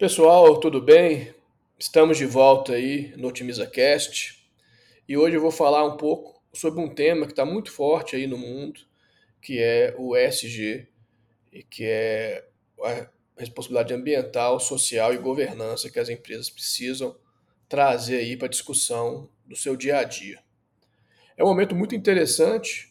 [0.00, 1.34] Pessoal, tudo bem?
[1.78, 4.42] Estamos de volta aí no OtimizaCast
[5.06, 8.26] e hoje eu vou falar um pouco sobre um tema que está muito forte aí
[8.26, 8.80] no mundo,
[9.42, 10.88] que é o ESG,
[11.68, 12.48] que é
[12.82, 17.14] a responsabilidade ambiental, social e governança que as empresas precisam
[17.68, 20.42] trazer aí para discussão do seu dia a dia.
[21.36, 22.90] É um momento muito interessante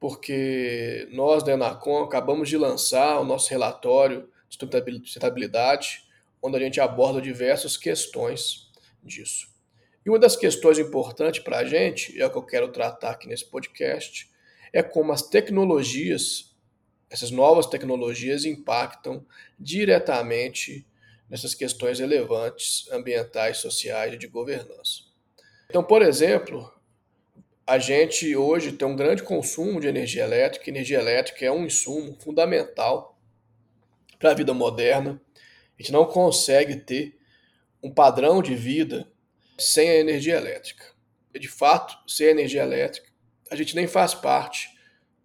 [0.00, 4.56] porque nós da Enacom acabamos de lançar o nosso relatório de
[5.04, 6.10] sustentabilidade
[6.42, 8.68] onde a gente aborda diversas questões
[9.02, 9.48] disso.
[10.04, 13.10] E uma das questões importantes para a gente, e é o que eu quero tratar
[13.12, 14.28] aqui nesse podcast,
[14.72, 16.56] é como as tecnologias,
[17.08, 19.24] essas novas tecnologias, impactam
[19.58, 20.84] diretamente
[21.30, 25.02] nessas questões relevantes ambientais, sociais e de governança.
[25.70, 26.70] Então, por exemplo,
[27.66, 32.16] a gente hoje tem um grande consumo de energia elétrica, energia elétrica é um insumo
[32.20, 33.18] fundamental
[34.18, 35.20] para a vida moderna
[35.82, 37.18] a gente não consegue ter
[37.82, 39.10] um padrão de vida
[39.58, 40.84] sem a energia elétrica.
[41.34, 43.10] De fato, sem a energia elétrica,
[43.50, 44.70] a gente nem faz parte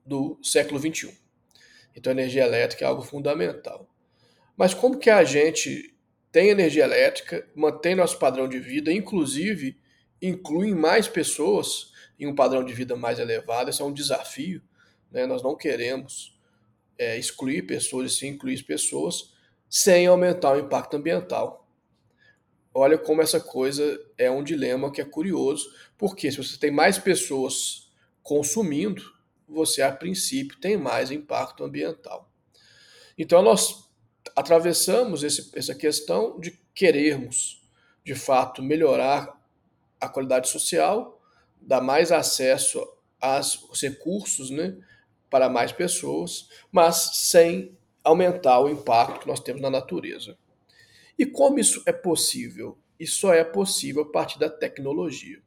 [0.04, 1.16] do século XXI.
[1.96, 3.88] Então, a energia elétrica é algo fundamental.
[4.56, 5.96] Mas como que a gente
[6.32, 9.78] tem energia elétrica, mantém nosso padrão de vida, inclusive
[10.20, 13.70] inclui mais pessoas em um padrão de vida mais elevado?
[13.70, 14.64] Esse é um desafio.
[15.12, 15.28] Né?
[15.28, 16.36] Nós não queremos
[16.98, 19.37] é, excluir pessoas, e sim incluir pessoas
[19.70, 21.68] sem aumentar o impacto ambiental.
[22.74, 26.98] Olha como essa coisa é um dilema que é curioso, porque se você tem mais
[26.98, 29.02] pessoas consumindo,
[29.48, 32.30] você a princípio tem mais impacto ambiental.
[33.18, 33.90] Então nós
[34.36, 37.64] atravessamos esse, essa questão de querermos,
[38.04, 39.42] de fato, melhorar
[40.00, 41.20] a qualidade social,
[41.60, 42.86] dar mais acesso
[43.20, 44.78] aos recursos né,
[45.30, 47.77] para mais pessoas, mas sem
[48.08, 50.38] aumentar o impacto que nós temos na natureza.
[51.18, 52.78] E como isso é possível?
[53.00, 55.42] Isso só é possível a partir da tecnologia.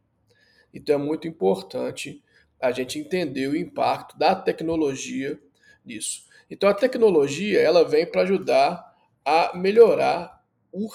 [0.72, 2.22] Então é muito importante
[2.60, 5.40] a gente entender o impacto da tecnologia
[5.84, 6.26] nisso.
[6.50, 10.88] Então a tecnologia ela vem para ajudar a melhorar o,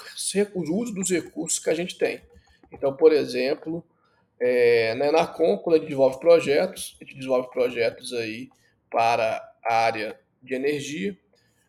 [0.73, 2.21] uso dos recursos que a gente tem.
[2.71, 3.83] Então, por exemplo,
[4.39, 8.49] é, na Enacom, quando a gente desenvolve projetos, a gente desenvolve projetos aí
[8.89, 11.17] para a área de energia,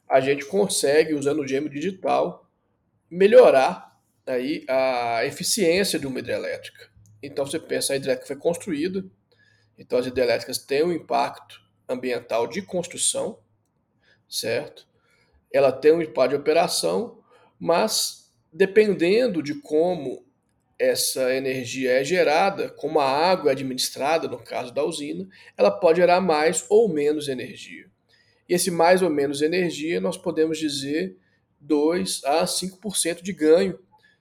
[0.08, 2.48] a gente consegue, usando o gêmeo digital,
[3.10, 6.90] melhorar aí a eficiência de uma hidrelétrica.
[7.22, 9.04] Então você pensa, a hidrelétrica foi construída,
[9.78, 13.38] então as hidrelétricas têm um impacto ambiental de construção,
[14.28, 14.86] certo?
[15.52, 17.22] Ela tem um impacto de operação,
[17.58, 20.24] mas dependendo de como
[20.78, 26.00] essa energia é gerada, como a água é administrada, no caso da usina, ela pode
[26.00, 27.90] gerar mais ou menos energia.
[28.48, 31.16] E esse mais ou menos energia, nós podemos dizer
[31.60, 33.78] 2 a 5% de ganho,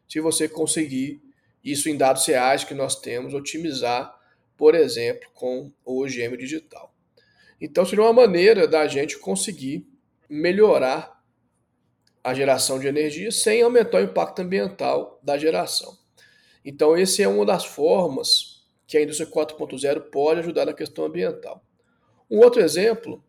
[0.07, 1.21] se você conseguir
[1.63, 4.15] isso em dados reais que nós temos, otimizar,
[4.55, 6.93] por exemplo, com o OGM digital.
[7.59, 9.87] Então, seria uma maneira da gente conseguir
[10.29, 11.15] melhorar
[12.23, 15.97] a geração de energia sem aumentar o impacto ambiental da geração.
[16.63, 21.63] Então, essa é uma das formas que a indústria 4.0 pode ajudar na questão ambiental.
[22.29, 23.23] Um outro exemplo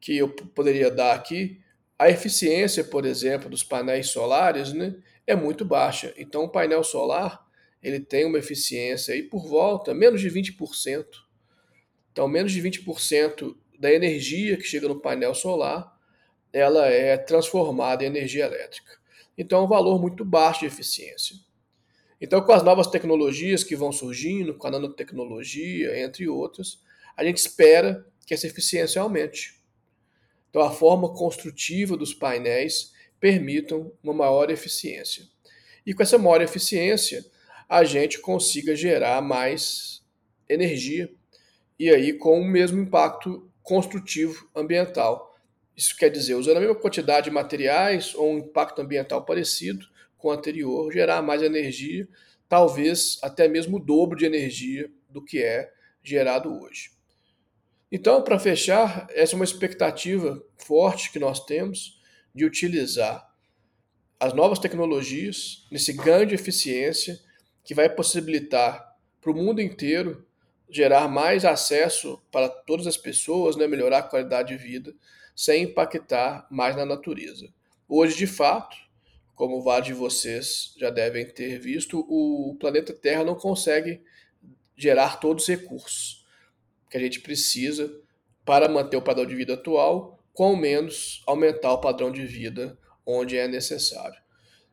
[0.00, 1.60] que eu poderia dar aqui,
[1.98, 4.94] a eficiência, por exemplo, dos painéis solares né,
[5.26, 6.14] é muito baixa.
[6.16, 7.46] Então, o painel solar
[7.82, 11.04] ele tem uma eficiência aí por volta menos de 20%.
[12.12, 15.98] Então, menos de 20% da energia que chega no painel solar
[16.52, 18.98] ela é transformada em energia elétrica.
[19.38, 21.36] Então, é um valor muito baixo de eficiência.
[22.20, 26.82] Então, com as novas tecnologias que vão surgindo, com a nanotecnologia, entre outras,
[27.16, 29.59] a gente espera que essa eficiência aumente.
[30.50, 35.24] Então, a forma construtiva dos painéis permitam uma maior eficiência.
[35.86, 37.24] E com essa maior eficiência,
[37.68, 40.02] a gente consiga gerar mais
[40.48, 41.08] energia
[41.78, 45.34] e aí com o mesmo impacto construtivo ambiental.
[45.76, 49.86] Isso quer dizer, usando a mesma quantidade de materiais ou um impacto ambiental parecido
[50.18, 52.08] com o anterior, gerar mais energia,
[52.48, 55.72] talvez até mesmo o dobro de energia do que é
[56.02, 56.99] gerado hoje.
[57.92, 62.00] Então, para fechar, essa é uma expectativa forte que nós temos
[62.32, 63.28] de utilizar
[64.18, 67.18] as novas tecnologias nesse ganho de eficiência
[67.64, 70.24] que vai possibilitar para o mundo inteiro
[70.68, 74.94] gerar mais acesso para todas as pessoas, né, melhorar a qualidade de vida,
[75.34, 77.52] sem impactar mais na natureza.
[77.88, 78.76] Hoje, de fato,
[79.34, 84.00] como vários de vocês já devem ter visto, o planeta Terra não consegue
[84.76, 86.19] gerar todos os recursos
[86.90, 87.90] que a gente precisa
[88.44, 92.76] para manter o padrão de vida atual, com menos aumentar o padrão de vida
[93.06, 94.20] onde é necessário.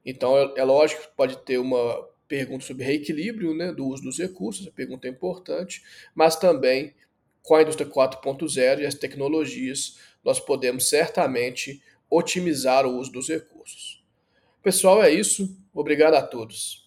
[0.05, 4.17] Então, é, é lógico que pode ter uma pergunta sobre reequilíbrio né, do uso dos
[4.17, 5.81] recursos, a pergunta é importante,
[6.13, 6.93] mas também
[7.43, 14.03] com a indústria 4.0 e as tecnologias, nós podemos certamente otimizar o uso dos recursos.
[14.61, 15.57] Pessoal, é isso.
[15.73, 16.86] Obrigado a todos.